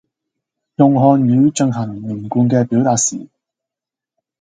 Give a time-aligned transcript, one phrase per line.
[0.77, 3.27] 用漢語進行連貫嘅表達時